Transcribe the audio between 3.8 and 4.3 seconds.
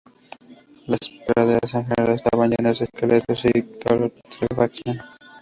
con olor a